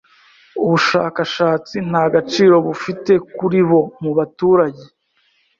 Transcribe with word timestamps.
ubushakashatsi 0.65 1.75
nta 1.89 2.03
gaciro 2.13 2.55
bufite 2.67 3.11
kuri 3.37 3.59
bo 3.69 3.81
mubaturage 4.01 4.83